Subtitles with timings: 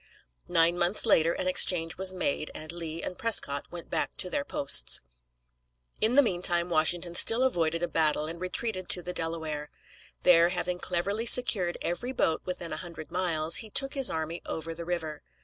[0.47, 4.43] Nine months later an exchange was made, and Lee and Prescott went back to their
[4.43, 5.01] posts
[5.99, 6.09] (1778).
[6.09, 9.69] In the meantime Washington still avoided a battle, and retreated to the Delaware.
[10.23, 14.73] There, having cleverly secured every boat within a hundred miles, he took his army over
[14.73, 15.21] the river.